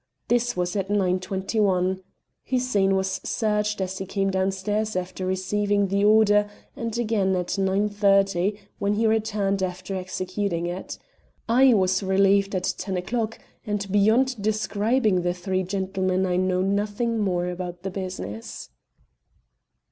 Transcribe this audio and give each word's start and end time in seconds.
This 0.29 0.57
was 0.57 0.75
at 0.75 0.87
9.21. 0.87 2.01
Hussein 2.45 2.95
was 2.95 3.21
searched 3.23 3.79
as 3.79 3.99
he 3.99 4.07
came 4.07 4.31
downstairs 4.31 4.95
after 4.95 5.27
receiving 5.27 5.89
the 5.89 6.03
order, 6.03 6.49
and 6.75 6.97
again 6.97 7.35
at 7.35 7.49
9.30 7.49 8.57
when 8.79 8.95
he 8.95 9.05
returned 9.05 9.61
after 9.61 9.93
executing 9.95 10.65
it. 10.65 10.97
I 11.47 11.75
was 11.75 12.01
relieved 12.01 12.55
at 12.55 12.73
ten 12.79 12.97
o'clock, 12.97 13.37
and 13.63 13.91
beyond 13.91 14.41
describing 14.41 15.21
the 15.21 15.35
three 15.35 15.61
gentlemen, 15.61 16.25
I 16.25 16.35
know 16.35 16.63
nothing 16.63 17.19
more 17.19 17.45
about 17.49 17.83
the 17.83 17.91
business." 17.91 18.71